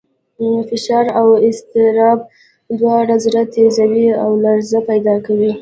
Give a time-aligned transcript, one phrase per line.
[0.69, 2.19] فشار او اضطراب
[2.79, 5.49] دواړه زړه تېزوي او لړزه پیدا کوي.